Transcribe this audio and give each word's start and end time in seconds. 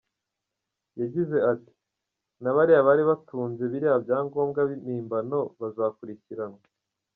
Yagize 0.99 1.37
ati 1.51 1.73
“Na 2.41 2.49
bariya 2.55 2.87
bari 2.87 3.03
batunze 3.09 3.61
biriya 3.71 3.95
byangombwa 4.03 4.59
mpimbano 4.83 5.39
bazakurikiranwa. 5.59 6.61